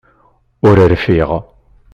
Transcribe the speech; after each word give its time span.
Ur 0.67 0.75
rfiɣ! 0.91 1.29